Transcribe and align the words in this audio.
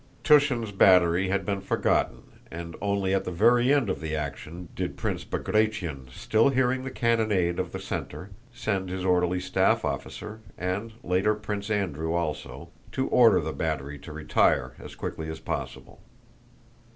Túshin's 0.23 0.71
battery 0.71 1.27
had 1.27 1.45
been 1.45 1.61
forgotten 1.61 2.23
and 2.49 2.75
only 2.81 3.13
at 3.13 3.23
the 3.23 3.29
very 3.29 3.71
end 3.71 3.87
of 3.87 4.01
the 4.01 4.15
action 4.15 4.67
did 4.75 4.97
Prince 4.97 5.23
Bagratión, 5.23 6.09
still 6.09 6.49
hearing 6.49 6.83
the 6.83 6.89
cannonade 6.89 7.59
in 7.59 7.69
the 7.69 7.79
center, 7.79 8.31
send 8.51 8.89
his 8.89 9.05
orderly 9.05 9.39
staff 9.39 9.85
officer, 9.85 10.39
and 10.57 10.93
later 11.03 11.35
Prince 11.35 11.69
Andrew 11.69 12.15
also, 12.15 12.69
to 12.93 13.07
order 13.09 13.41
the 13.41 13.53
battery 13.53 13.99
to 13.99 14.11
retire 14.11 14.73
as 14.79 14.95
quickly 14.95 15.29
as 15.29 15.39
possible. 15.39 16.01